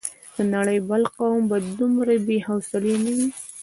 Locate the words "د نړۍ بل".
0.35-1.03